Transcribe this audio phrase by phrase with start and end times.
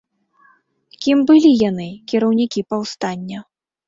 [1.05, 3.43] Кім былі яны, кіраўнікі паўстання?